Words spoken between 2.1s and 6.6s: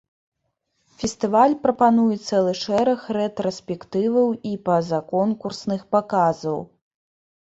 цэлы шэраг рэтраспектываў і па-за конкурсных паказаў.